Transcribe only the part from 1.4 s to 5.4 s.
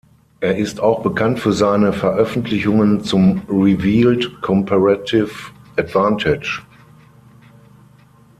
seine Veröffentlichungen zum Revealed Comparative